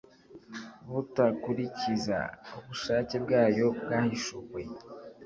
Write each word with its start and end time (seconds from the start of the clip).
butakurikiza 0.91 2.19
ubushake 2.57 3.15
bwayo 3.23 3.67
bwahishuwe 3.81 4.61